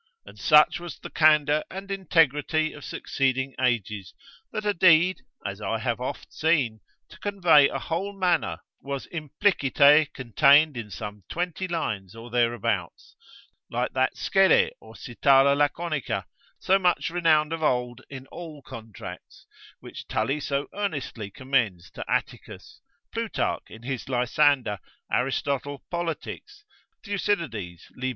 [0.25, 4.15] And such was the candour and integrity of succeeding ages,
[4.51, 10.11] that a deed (as I have oft seen) to convey a whole manor, was implicite
[10.15, 13.15] contained in some twenty lines or thereabouts;
[13.69, 16.25] like that scede or Sytala Laconica,
[16.57, 19.45] so much renowned of old in all contracts,
[19.81, 22.81] which Tully so earnestly commends to Atticus,
[23.13, 24.79] Plutarch in his Lysander,
[25.11, 26.25] Aristotle polit.:
[27.03, 28.09] Thucydides, lib.